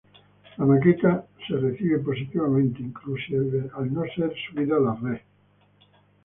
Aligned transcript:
La 0.57 0.65
maqueta 0.65 1.27
es 1.41 1.61
recibida 1.61 1.99
positivamente 2.01 2.81
inclusive 2.81 3.69
al 3.75 3.93
no 3.93 4.01
ser 4.15 4.33
subida 4.47 4.77
en 4.77 4.85
la 4.85 4.95
red. 4.95 5.21